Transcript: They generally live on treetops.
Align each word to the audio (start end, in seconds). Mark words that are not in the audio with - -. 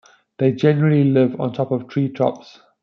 They 0.39 0.53
generally 0.53 1.03
live 1.03 1.39
on 1.39 1.53
treetops. 1.87 2.59